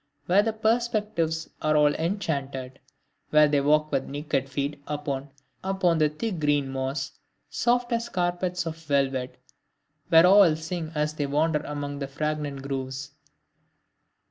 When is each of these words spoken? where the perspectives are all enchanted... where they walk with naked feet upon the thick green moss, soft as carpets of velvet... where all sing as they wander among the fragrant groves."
where 0.25 0.41
the 0.41 0.51
perspectives 0.51 1.47
are 1.61 1.77
all 1.77 1.93
enchanted... 1.93 2.79
where 3.29 3.47
they 3.47 3.61
walk 3.61 3.91
with 3.91 4.09
naked 4.09 4.49
feet 4.49 4.81
upon 4.87 5.29
the 5.61 6.09
thick 6.17 6.39
green 6.39 6.67
moss, 6.67 7.11
soft 7.51 7.91
as 7.91 8.09
carpets 8.09 8.65
of 8.65 8.75
velvet... 8.77 9.37
where 10.09 10.25
all 10.25 10.55
sing 10.55 10.91
as 10.95 11.13
they 11.13 11.27
wander 11.27 11.59
among 11.65 11.99
the 11.99 12.07
fragrant 12.07 12.63
groves." 12.63 13.11